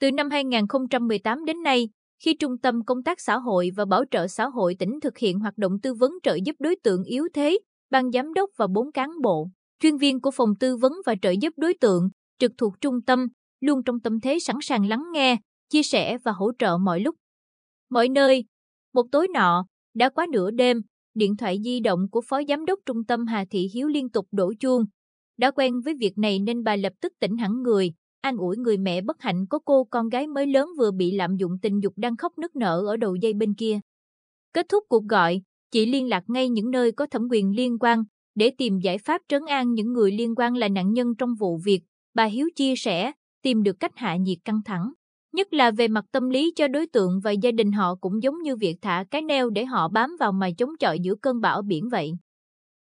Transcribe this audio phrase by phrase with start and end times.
[0.00, 1.88] Từ năm 2018 đến nay,
[2.24, 5.38] khi Trung tâm Công tác Xã hội và Bảo trợ Xã hội tỉnh thực hiện
[5.38, 7.58] hoạt động tư vấn trợ giúp đối tượng yếu thế,
[7.90, 9.48] ban giám đốc và bốn cán bộ,
[9.80, 13.26] chuyên viên của phòng tư vấn và trợ giúp đối tượng, trực thuộc trung tâm,
[13.60, 15.36] luôn trong tâm thế sẵn sàng lắng nghe,
[15.68, 17.14] chia sẻ và hỗ trợ mọi lúc.
[17.90, 18.44] Mọi nơi,
[18.94, 19.64] một tối nọ,
[19.94, 20.80] đã quá nửa đêm,
[21.14, 24.26] điện thoại di động của Phó Giám đốc Trung tâm Hà Thị Hiếu liên tục
[24.32, 24.84] đổ chuông.
[25.38, 28.78] Đã quen với việc này nên bà lập tức tỉnh hẳn người, an ủi người
[28.78, 31.92] mẹ bất hạnh có cô con gái mới lớn vừa bị lạm dụng tình dục
[31.96, 33.80] đang khóc nức nở ở đầu dây bên kia.
[34.54, 38.04] Kết thúc cuộc gọi, chị liên lạc ngay những nơi có thẩm quyền liên quan
[38.34, 41.58] để tìm giải pháp trấn an những người liên quan là nạn nhân trong vụ
[41.64, 41.80] việc.
[42.14, 44.92] Bà Hiếu chia sẻ, tìm được cách hạ nhiệt căng thẳng.
[45.32, 48.42] Nhất là về mặt tâm lý cho đối tượng và gia đình họ cũng giống
[48.42, 51.62] như việc thả cái neo để họ bám vào mà chống chọi giữa cơn bão
[51.62, 52.12] biển vậy.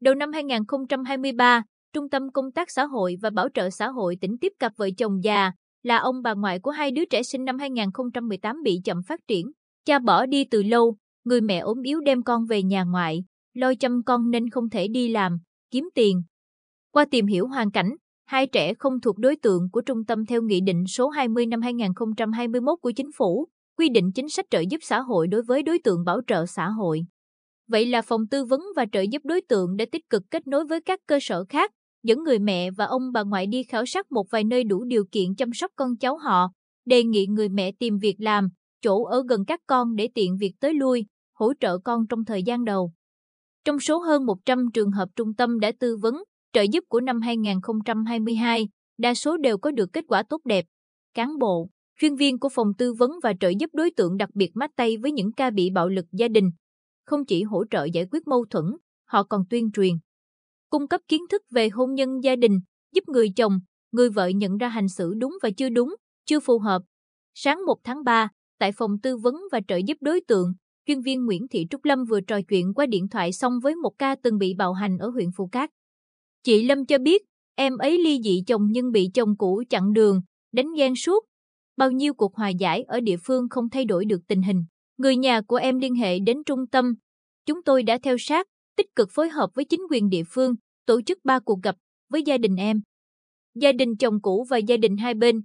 [0.00, 4.38] Đầu năm 2023, Trung tâm Công tác Xã hội và Bảo trợ Xã hội tỉnh
[4.40, 5.52] tiếp cặp vợ chồng già,
[5.82, 9.50] là ông bà ngoại của hai đứa trẻ sinh năm 2018 bị chậm phát triển.
[9.84, 13.24] Cha bỏ đi từ lâu, người mẹ ốm yếu đem con về nhà ngoại,
[13.54, 15.38] lo chăm con nên không thể đi làm,
[15.70, 16.22] kiếm tiền.
[16.92, 17.90] Qua tìm hiểu hoàn cảnh,
[18.26, 21.62] hai trẻ không thuộc đối tượng của trung tâm theo Nghị định số 20 năm
[21.62, 25.78] 2021 của Chính phủ, quy định chính sách trợ giúp xã hội đối với đối
[25.78, 27.02] tượng bảo trợ xã hội.
[27.68, 30.64] Vậy là phòng tư vấn và trợ giúp đối tượng đã tích cực kết nối
[30.64, 31.70] với các cơ sở khác,
[32.02, 35.04] dẫn người mẹ và ông bà ngoại đi khảo sát một vài nơi đủ điều
[35.12, 36.48] kiện chăm sóc con cháu họ,
[36.84, 38.48] đề nghị người mẹ tìm việc làm,
[38.82, 42.42] chỗ ở gần các con để tiện việc tới lui, hỗ trợ con trong thời
[42.42, 42.92] gian đầu.
[43.64, 47.20] Trong số hơn 100 trường hợp trung tâm đã tư vấn, trợ giúp của năm
[47.20, 50.64] 2022, đa số đều có được kết quả tốt đẹp.
[51.14, 51.68] Cán bộ,
[52.00, 54.96] chuyên viên của phòng tư vấn và trợ giúp đối tượng đặc biệt mát tay
[54.96, 56.50] với những ca bị bạo lực gia đình.
[57.06, 58.64] Không chỉ hỗ trợ giải quyết mâu thuẫn,
[59.04, 59.94] họ còn tuyên truyền,
[60.70, 62.60] cung cấp kiến thức về hôn nhân gia đình,
[62.94, 63.58] giúp người chồng,
[63.92, 65.94] người vợ nhận ra hành xử đúng và chưa đúng,
[66.26, 66.82] chưa phù hợp.
[67.34, 70.52] Sáng 1 tháng 3, tại phòng tư vấn và trợ giúp đối tượng,
[70.86, 73.92] chuyên viên Nguyễn Thị Trúc Lâm vừa trò chuyện qua điện thoại xong với một
[73.98, 75.70] ca từng bị bạo hành ở huyện Phù Cát.
[76.44, 77.22] Chị Lâm cho biết,
[77.54, 80.20] em ấy ly dị chồng nhưng bị chồng cũ chặn đường,
[80.52, 81.24] đánh ghen suốt.
[81.76, 84.64] Bao nhiêu cuộc hòa giải ở địa phương không thay đổi được tình hình.
[84.98, 86.94] Người nhà của em liên hệ đến trung tâm.
[87.46, 88.46] Chúng tôi đã theo sát,
[88.80, 90.54] tích cực phối hợp với chính quyền địa phương,
[90.86, 91.76] tổ chức ba cuộc gặp
[92.12, 92.80] với gia đình em.
[93.54, 95.40] Gia đình chồng cũ và gia đình hai bên.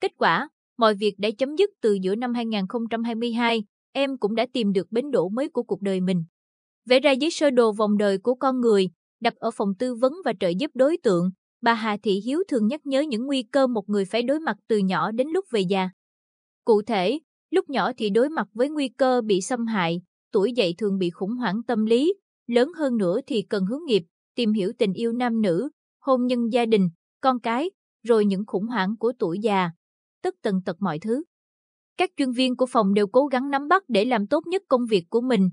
[0.00, 4.72] Kết quả, mọi việc đã chấm dứt từ giữa năm 2022, em cũng đã tìm
[4.72, 6.24] được bến đỗ mới của cuộc đời mình.
[6.86, 8.88] Vẽ ra giấy sơ đồ vòng đời của con người,
[9.20, 12.66] đặt ở phòng tư vấn và trợ giúp đối tượng, bà Hà Thị Hiếu thường
[12.66, 15.60] nhắc nhớ những nguy cơ một người phải đối mặt từ nhỏ đến lúc về
[15.60, 15.90] già.
[16.64, 17.18] Cụ thể,
[17.50, 21.10] lúc nhỏ thì đối mặt với nguy cơ bị xâm hại, tuổi dậy thường bị
[21.10, 22.14] khủng hoảng tâm lý,
[22.48, 24.02] lớn hơn nữa thì cần hướng nghiệp,
[24.34, 25.68] tìm hiểu tình yêu nam nữ,
[26.00, 26.88] hôn nhân gia đình,
[27.20, 27.70] con cái,
[28.02, 29.70] rồi những khủng hoảng của tuổi già,
[30.22, 31.22] tất tần tật mọi thứ.
[31.96, 34.86] Các chuyên viên của phòng đều cố gắng nắm bắt để làm tốt nhất công
[34.86, 35.48] việc của mình.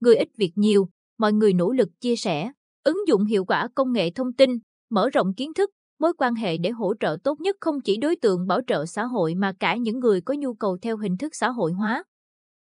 [0.00, 2.52] Người ít việc nhiều, mọi người nỗ lực chia sẻ,
[2.84, 4.50] ứng dụng hiệu quả công nghệ thông tin,
[4.90, 8.16] mở rộng kiến thức, mối quan hệ để hỗ trợ tốt nhất không chỉ đối
[8.16, 11.34] tượng bảo trợ xã hội mà cả những người có nhu cầu theo hình thức
[11.34, 12.04] xã hội hóa.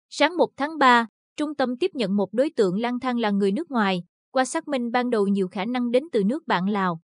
[0.10, 1.08] Sáng 1 tháng 3,
[1.38, 4.68] trung tâm tiếp nhận một đối tượng lang thang là người nước ngoài, qua xác
[4.68, 7.00] minh ban đầu nhiều khả năng đến từ nước bạn Lào.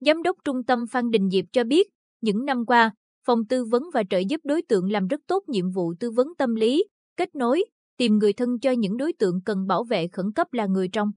[0.00, 1.88] Giám đốc trung tâm Phan Đình Diệp cho biết,
[2.20, 2.94] những năm qua,
[3.26, 6.28] phòng tư vấn và trợ giúp đối tượng làm rất tốt nhiệm vụ tư vấn
[6.38, 6.84] tâm lý,
[7.16, 7.64] kết nối,
[7.96, 11.10] tìm người thân cho những đối tượng cần bảo vệ khẩn cấp là người trong.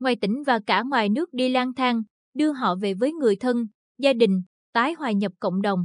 [0.00, 2.02] Ngoài tỉnh và cả ngoài nước đi lang thang,
[2.34, 3.66] đưa họ về với người thân,
[3.98, 5.84] gia đình, tái hòa nhập cộng đồng.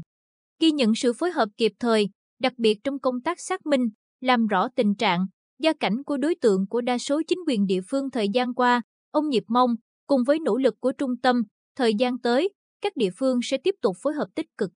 [0.59, 2.09] Ghi nhận sự phối hợp kịp thời,
[2.39, 3.89] đặc biệt trong công tác xác minh,
[4.21, 5.25] làm rõ tình trạng,
[5.63, 8.81] gia cảnh của đối tượng của đa số chính quyền địa phương thời gian qua,
[9.11, 9.75] ông Nhịp mong,
[10.07, 11.43] cùng với nỗ lực của trung tâm,
[11.75, 12.49] thời gian tới,
[12.81, 14.71] các địa phương sẽ tiếp tục phối hợp tích cực.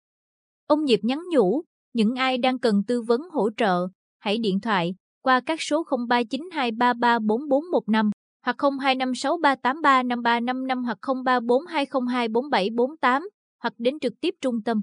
[0.67, 3.87] Ông Nhịp nhắn nhủ, những ai đang cần tư vấn hỗ trợ,
[4.19, 8.11] hãy điện thoại qua các số 0392334415
[8.45, 13.27] hoặc 0256383535 hoặc 0342024748
[13.63, 14.81] hoặc đến trực tiếp trung tâm.